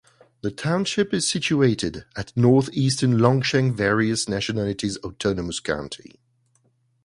[0.41, 6.15] The township is situated at northeastern Longsheng Various Nationalities Autonomous County.